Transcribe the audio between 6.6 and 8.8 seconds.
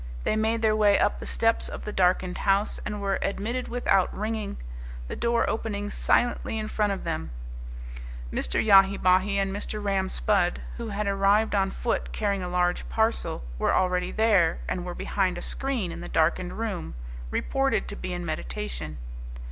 front of them. Mr.